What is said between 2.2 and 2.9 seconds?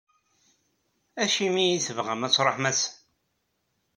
ad tṛuḥem ass-a?